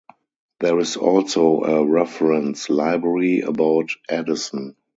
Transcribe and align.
There 0.61 0.79
is 0.79 0.97
also 0.97 1.61
a 1.61 1.85
reference 1.85 2.71
library 2.71 3.41
about 3.41 3.91
Edison. 4.09 4.75